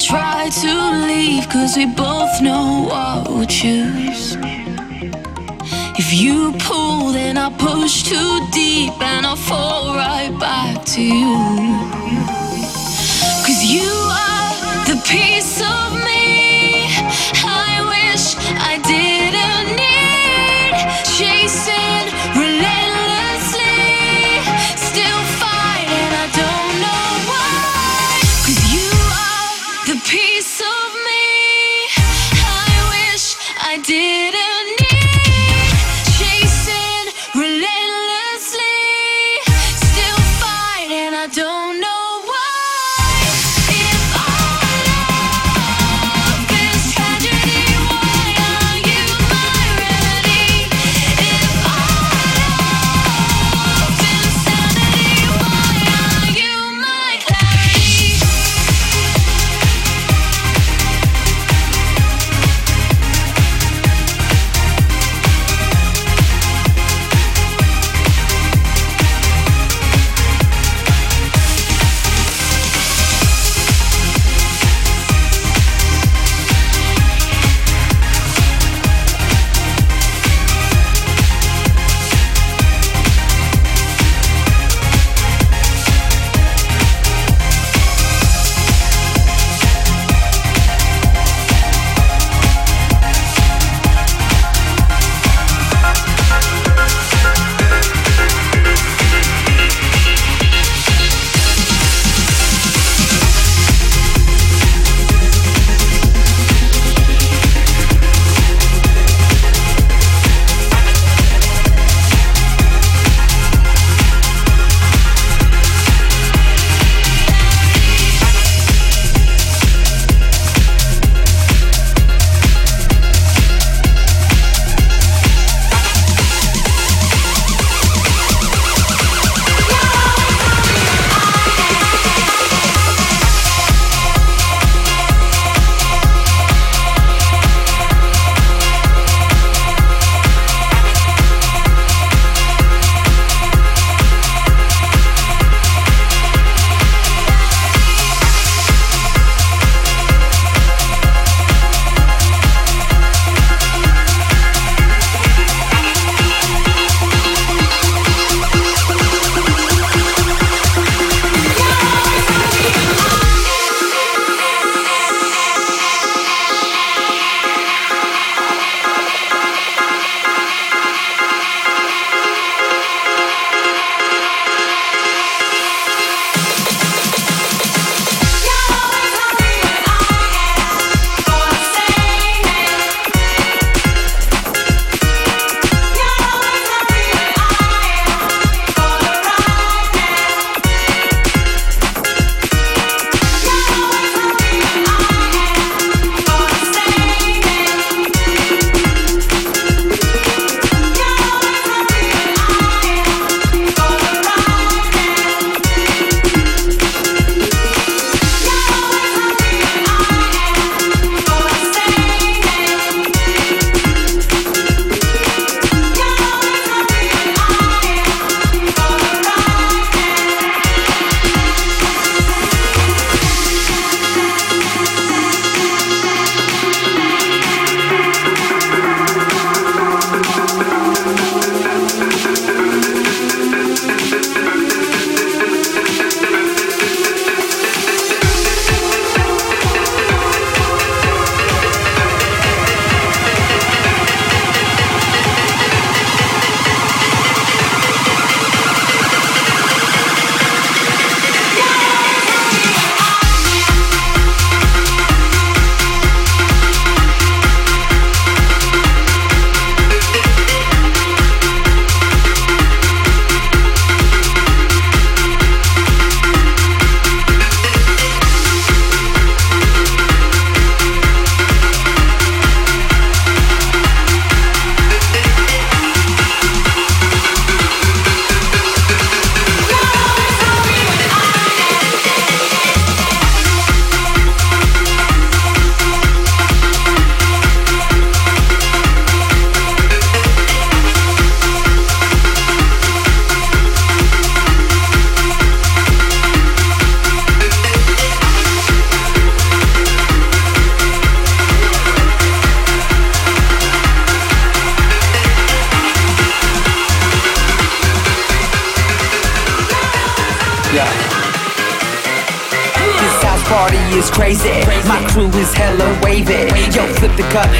try 0.00 0.48
to 0.48 1.06
leave, 1.06 1.46
cause 1.50 1.76
we 1.76 1.84
both 1.84 2.40
know 2.40 2.86
what 2.88 3.28
we'll 3.28 3.46
choose. 3.46 4.36
If 5.98 6.14
you 6.14 6.54
pull, 6.58 7.12
then 7.12 7.36
I'll 7.36 7.50
push 7.50 8.04
too 8.04 8.40
deep 8.50 8.98
and 9.02 9.26
I'll 9.26 9.36
fall 9.36 9.94
right 9.94 10.34
back 10.40 10.84
to 10.94 11.02
you. 11.02 11.36
Cause 13.44 13.62
you 13.62 13.90
are 14.26 14.86
the 14.86 15.02
piece 15.06 15.60
of 15.60 15.99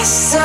Last 0.00 0.39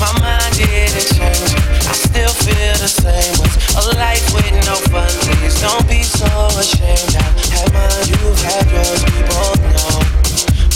My 0.00 0.08
mind 0.18 0.56
didn't 0.56 1.12
change. 1.12 1.52
I 1.84 1.92
still 1.92 2.32
feel 2.32 2.74
the 2.80 2.88
same. 2.88 3.36
What's 3.36 3.76
a 3.76 3.94
life 4.00 4.32
with 4.32 4.50
no 4.64 4.76
fun? 4.88 5.06
Please 5.28 5.60
don't 5.60 5.86
be 5.86 6.02
so 6.02 6.24
ashamed. 6.56 7.16
I 7.16 7.28
have 7.52 7.72
mine, 7.76 8.08
you 8.08 8.32
have 8.48 8.72
yours. 8.72 9.04
We 9.04 9.59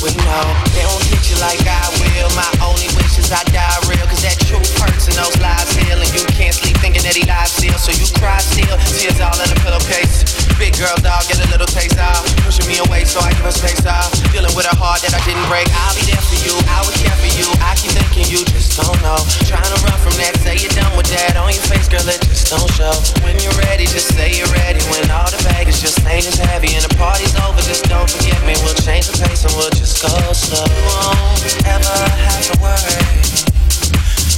both 0.05 0.17
know. 0.29 0.45
They 0.77 0.85
don't 0.85 1.01
teach 1.09 1.33
you 1.33 1.39
like 1.41 1.65
I 1.65 1.89
will. 1.97 2.29
My 2.37 2.49
only 2.61 2.89
wish 2.93 3.17
is 3.17 3.33
I 3.33 3.41
die 3.49 3.79
real. 3.89 4.05
Cause 4.05 4.21
that 4.21 4.37
truth 4.45 4.69
hurts 4.77 5.09
and 5.09 5.17
those 5.17 5.33
lies 5.41 5.73
heal. 5.73 5.97
And 5.97 6.11
you 6.13 6.21
can't 6.37 6.53
sleep 6.53 6.77
thinking 6.85 7.01
that 7.09 7.17
he 7.17 7.25
lies 7.25 7.57
still. 7.57 7.79
So 7.81 7.89
you 7.97 8.05
cry 8.21 8.37
still. 8.45 8.77
Tears 8.93 9.21
all 9.25 9.33
in 9.41 9.49
the 9.49 9.59
pillowcase. 9.65 10.29
Big 10.61 10.77
girl 10.77 10.95
dog, 11.01 11.25
get 11.27 11.41
a 11.41 11.49
little 11.49 11.67
taste 11.67 11.97
out. 11.97 12.21
Pushing 12.45 12.69
me 12.69 12.79
away 12.85 13.09
so 13.09 13.19
I 13.25 13.33
give 13.33 13.49
her 13.49 13.55
space 13.55 13.81
out. 13.89 14.13
Dealing 14.29 14.53
with 14.53 14.69
a 14.69 14.77
heart 14.77 15.01
that 15.09 15.17
I 15.17 15.21
didn't 15.25 15.47
break. 15.49 15.67
I'll 15.73 15.97
be 15.97 16.05
there 16.05 16.21
for 16.21 16.37
you. 16.45 16.53
I 16.69 16.85
would 16.85 16.97
care 17.01 17.17
for 17.17 17.31
you. 17.33 17.49
I 17.65 17.73
keep 17.81 17.97
thinking 17.97 18.29
you 18.29 18.45
just 18.53 18.77
don't 18.77 19.01
know. 19.01 19.19
Trying 19.49 19.67
to 19.73 19.79
run 19.89 19.99
from 20.05 20.15
that. 20.21 20.37
Say 20.45 20.61
you're 20.61 20.75
done 20.77 20.93
with 21.01 21.09
that. 21.17 21.41
On 21.41 21.49
your 21.49 21.65
face, 21.65 21.89
girl, 21.89 22.05
it 22.05 22.21
just 22.29 22.53
don't 22.53 22.69
show. 22.77 22.93
When 23.25 23.41
you're 23.41 23.57
ready, 23.65 23.89
just 23.89 24.13
say 24.13 24.37
you're 24.37 24.53
ready. 24.53 24.85
When 24.93 25.09
all 25.09 25.27
the 25.33 25.41
baggage 25.49 25.81
just 25.81 26.05
ain't 26.05 26.29
as 26.29 26.37
heavy 26.37 26.77
and 26.77 26.85
the 26.85 26.93
party's 27.01 27.33
over, 27.41 27.59
just 27.65 27.89
don't 27.89 28.07
forget 28.07 28.39
me. 28.45 28.53
We'll 28.63 28.77
change 28.85 29.09
the 29.09 29.17
pace 29.25 29.49
and 29.49 29.55
we'll 29.57 29.73
just. 29.73 29.94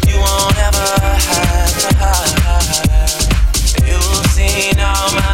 You 0.06 0.18
won't 0.20 0.58
ever 0.58 0.88
have 1.28 1.72
to 1.80 1.88
hide. 1.96 3.24
You've 3.88 4.26
seen 4.32 4.78
all 4.80 5.10
my 5.14 5.25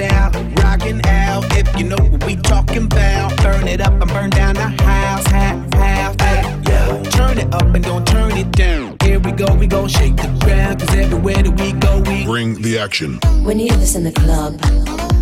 it 0.00 0.12
out, 0.12 0.34
rockin' 0.62 1.04
out. 1.06 1.44
If 1.56 1.78
you 1.78 1.88
know 1.88 1.96
what 1.96 2.24
we 2.24 2.36
talking 2.36 2.84
about, 2.84 3.36
burn 3.38 3.66
it 3.68 3.80
up 3.80 3.92
and 4.00 4.10
burn 4.10 4.30
down 4.30 4.54
the 4.54 4.68
house, 4.82 5.26
half, 5.26 5.74
half. 5.74 6.20
Hey, 6.20 6.42
yo. 6.68 7.02
Turn 7.04 7.38
it 7.38 7.52
up 7.54 7.74
and 7.74 7.82
don't 7.82 8.06
turn 8.06 8.32
it 8.32 8.50
down. 8.52 8.96
Here 9.02 9.18
we 9.18 9.32
go, 9.32 9.54
we 9.54 9.66
go 9.66 9.86
shake 9.88 10.16
the 10.16 10.28
ground, 10.44 10.80
cause 10.80 10.94
everywhere 10.94 11.42
that 11.42 11.60
we 11.60 11.72
go, 11.72 12.00
we 12.00 12.24
bring 12.24 12.60
the 12.60 12.78
action. 12.78 13.18
When 13.44 13.58
you 13.58 13.68
hear 13.68 13.76
this 13.76 13.94
in 13.94 14.04
the 14.04 14.12
club, 14.12 14.52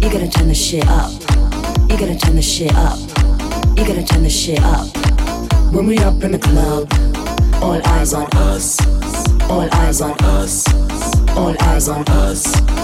you 0.03 0.11
gotta 0.11 0.29
turn 0.29 0.49
the 0.49 0.55
shit 0.55 0.87
up. 0.89 1.13
You 1.91 1.97
gotta 1.99 2.19
turn 2.19 2.37
the 2.37 2.43
shit 2.43 2.75
up. 2.75 2.99
You 3.77 3.85
gotta 3.87 4.05
turn 4.05 4.23
the 4.23 4.31
shit 4.31 4.63
up. 4.63 4.87
When 5.73 5.87
we 5.87 5.99
up 5.99 6.23
in 6.23 6.33
the 6.33 6.39
club, 6.39 6.89
all 7.63 7.81
eyes 7.89 8.13
on 8.13 8.27
us. 8.51 8.81
All 9.49 9.69
eyes 9.83 10.01
on 10.01 10.17
us. 10.25 10.67
All 11.37 11.55
eyes 11.63 11.89
on 11.89 12.05
us. 12.09 12.84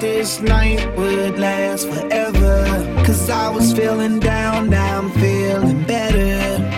This 0.00 0.40
night 0.40 0.96
would 0.96 1.38
last 1.38 1.86
forever. 1.86 2.64
Cause 3.04 3.28
I 3.28 3.50
was 3.50 3.72
feeling 3.72 4.18
down, 4.18 4.70
now 4.70 4.98
I'm 4.98 5.10
feeling 5.12 5.84
better. 5.84 6.18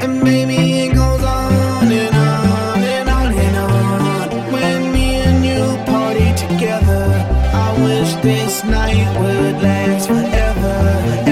And 0.03 0.23
maybe 0.23 0.57
it 0.87 0.95
goes 0.95 1.23
on 1.23 1.85
and 1.85 2.17
on 2.17 2.79
and 2.83 3.09
on 3.09 3.33
and 3.33 3.57
on. 3.57 4.53
When 4.53 4.93
me 4.93 5.15
and 5.15 5.45
you 5.45 5.63
party 5.87 6.33
together, 6.35 7.05
I 7.55 7.69
wish 7.85 8.15
this 8.23 8.65
night 8.65 9.07
would 9.21 9.63
last 9.63 10.09
forever, 10.09 11.32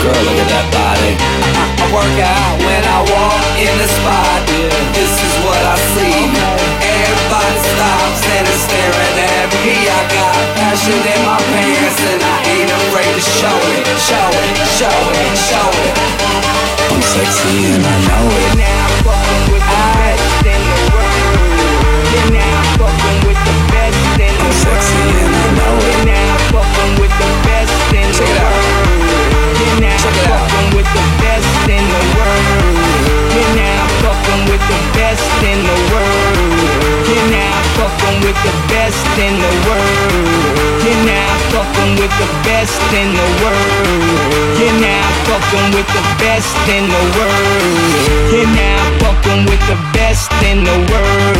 Girl, 0.00 0.16
look 0.24 0.40
at 0.40 0.48
that 0.48 0.64
body. 0.72 1.12
I, 1.12 1.64
I 1.76 1.86
work 1.92 2.16
out 2.24 2.56
when 2.64 2.82
I 2.88 3.04
walk 3.04 3.44
in 3.60 3.68
the 3.76 3.84
spot. 3.84 4.40
This 4.96 5.12
is 5.12 5.34
what 5.44 5.60
I 5.60 5.76
see. 5.92 6.24
Everybody 6.80 7.60
stops 7.68 8.24
and 8.32 8.48
is 8.48 8.60
staring 8.64 9.16
at 9.20 9.52
me. 9.60 9.76
I 9.92 10.00
got 10.08 10.40
passion 10.56 10.96
in 11.04 11.20
my 11.20 11.36
pants 11.52 12.00
and 12.00 12.16
I 12.16 12.36
ain't 12.48 12.72
afraid 12.72 13.12
to 13.12 13.20
show 13.20 13.58
it, 13.76 13.84
show 14.00 14.28
it, 14.40 14.56
show 14.72 15.00
it, 15.20 15.32
show 15.36 15.68
it. 15.68 15.92
I'm 16.96 17.02
sexy 17.04 17.76
and 17.76 17.84
I 17.84 17.96
know 18.08 18.24
it. 18.24 18.56
Now 18.56 18.80
I'm 18.80 18.96
fucking 19.04 19.44
with 19.52 19.64
the 19.68 19.80
best 20.00 20.48
in 20.48 20.60
the 20.64 20.80
world. 20.96 22.32
Now 22.32 22.56
fucking 22.80 23.20
with 23.28 23.40
the 23.44 23.56
best 23.68 24.16
in 24.16 24.32
the 24.32 24.48
world. 24.48 24.48
I'm 24.48 24.64
sexy 24.64 25.04
and 25.12 25.28
I 25.28 25.46
know 25.60 25.76
it. 26.16 26.19
The 42.20 42.28
best 42.44 42.76
in 42.92 43.08
the 43.16 43.28
world. 43.40 44.60
You're 44.60 44.76
now 44.76 45.08
fucking 45.24 45.68
with 45.72 45.88
the 45.88 46.04
best 46.20 46.52
in 46.68 46.84
the 46.84 47.02
world. 47.16 47.72
You're 48.28 48.52
now 48.52 48.82
fucking 49.00 49.48
with 49.48 49.62
the 49.64 49.78
best 49.96 50.28
in 50.44 50.64
the 50.68 50.76
world. 50.92 51.36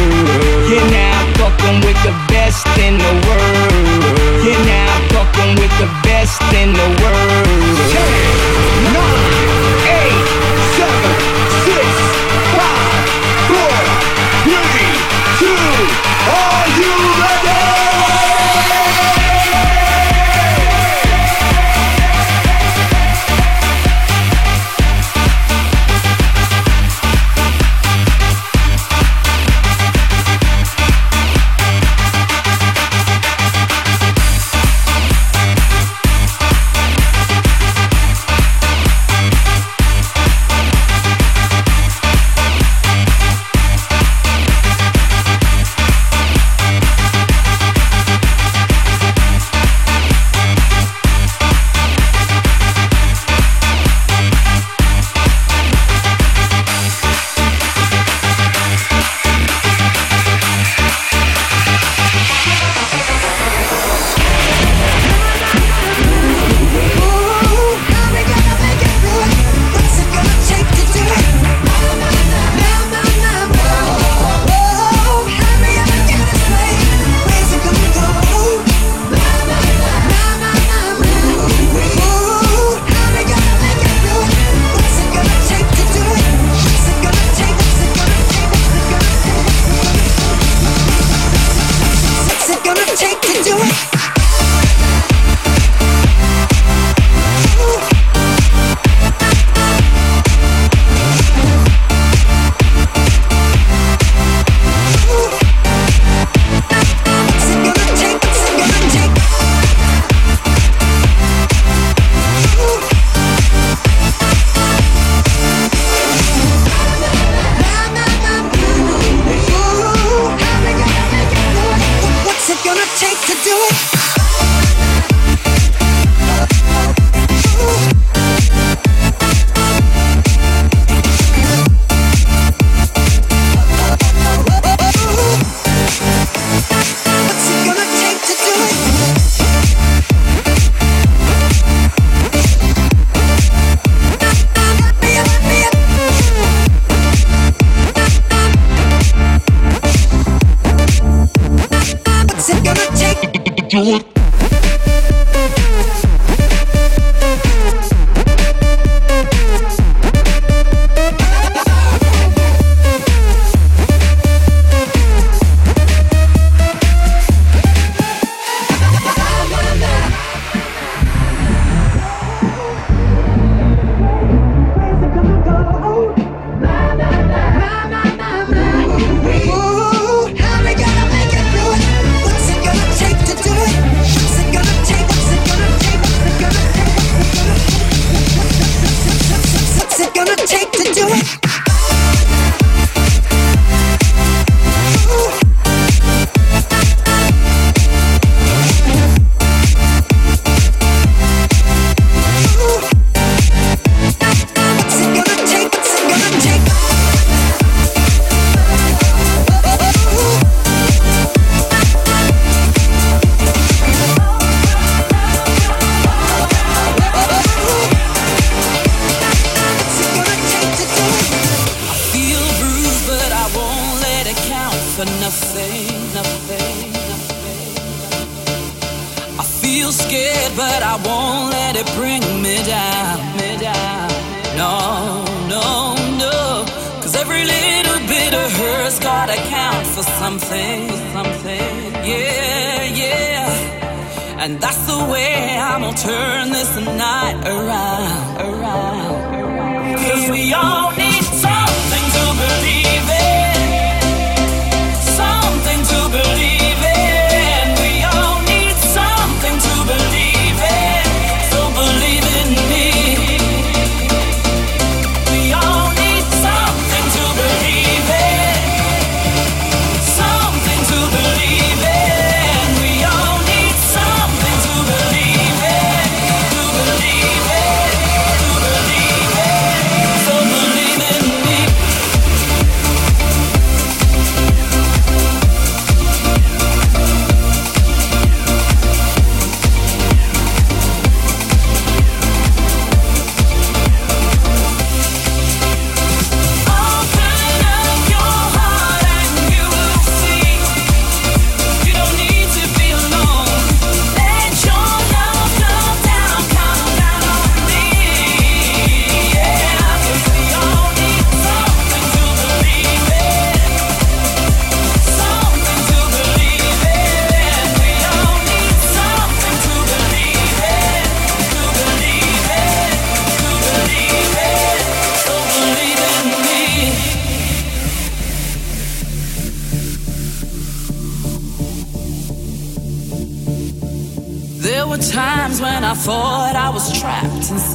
You're 0.72 0.89
now 0.89 1.20
fucking 1.37 1.85
with 1.85 2.01
the 2.01 2.14
best 2.33 2.64
in 2.81 2.97
the 2.97 3.12
world. 3.28 4.16
You're 4.41 4.64
now 4.64 4.93
fucking 5.12 5.53
with 5.61 5.74
the 5.76 5.89
best 6.03 6.41
in 6.57 6.72
the 6.72 6.89
world. 7.03 8.59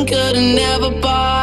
for 0.00 0.32
never 0.40 0.90
cause 1.02 1.41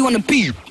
you 0.00 0.04
want 0.04 0.16
to 0.16 0.22
be? 0.22 0.69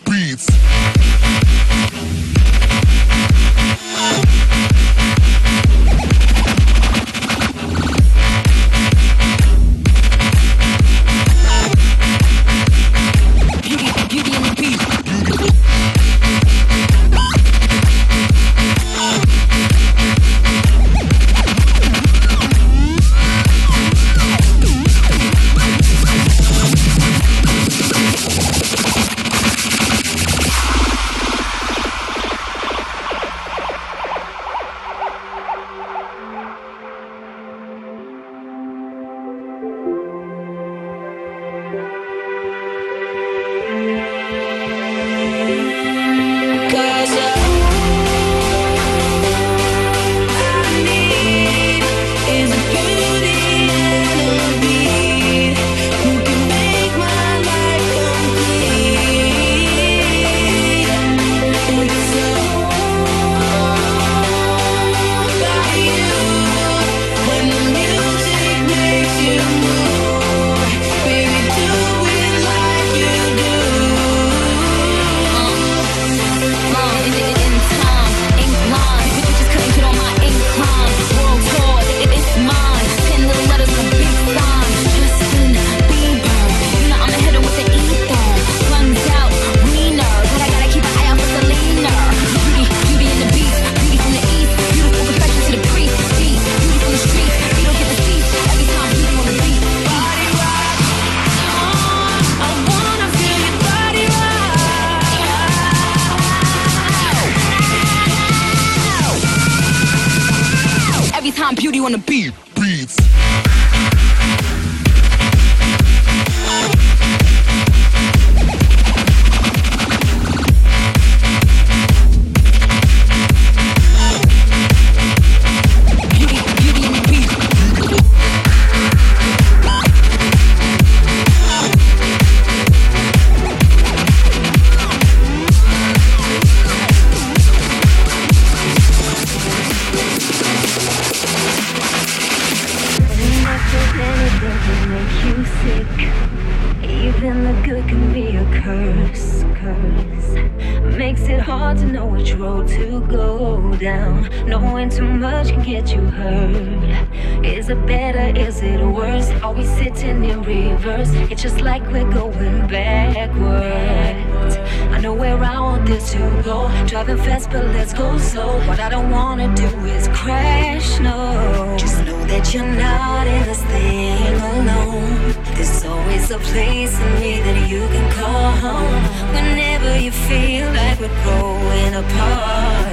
driving 167.05 167.23
fast, 167.23 167.49
but 167.49 167.65
let's 167.67 167.93
go 167.93 168.17
slow. 168.17 168.59
What 168.67 168.79
I 168.79 168.89
don't 168.89 169.09
wanna 169.09 169.53
do 169.55 169.69
is 169.85 170.09
crash, 170.09 170.99
no. 170.99 171.77
Just 171.77 172.03
know 172.03 172.25
that 172.25 172.53
you're 172.53 172.65
not 172.65 173.25
in 173.25 173.41
this 173.43 173.63
thing 173.71 174.35
alone. 174.51 175.33
There's 175.55 175.85
always 175.85 176.29
a 176.31 176.39
place 176.39 176.99
in 176.99 177.11
me 177.21 177.39
that 177.39 177.69
you 177.69 177.79
can 177.93 178.07
call 178.19 178.51
home. 178.65 179.03
Whenever 179.33 179.97
you 179.97 180.11
feel 180.11 180.67
like 180.73 180.99
we're 180.99 181.23
growing 181.23 181.93
apart, 182.03 182.91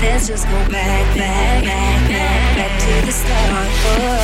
let's 0.00 0.26
just 0.26 0.46
go 0.46 0.58
back, 0.70 1.04
back, 1.14 1.64
back, 1.64 2.08
back, 2.08 2.56
back 2.56 2.72
to 2.80 3.06
the 3.06 3.12
start. 3.12 3.68
Oh. 3.92 4.23